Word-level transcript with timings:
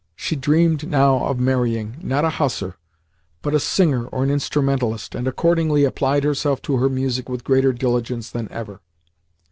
She 0.15 0.35
dreamed 0.35 0.89
now 0.89 1.23
of 1.27 1.39
marrying, 1.39 1.97
not 2.01 2.25
a 2.25 2.31
hussar, 2.31 2.75
but 3.43 3.53
a 3.53 3.59
singer 3.59 4.07
or 4.07 4.23
an 4.23 4.31
instrumentalist, 4.31 5.13
and 5.13 5.27
accordingly 5.27 5.83
applied 5.83 6.23
herself 6.23 6.59
to 6.63 6.77
her 6.77 6.89
music 6.89 7.29
with 7.29 7.43
greater 7.43 7.71
diligence 7.71 8.31
than 8.31 8.51
ever. 8.51 8.81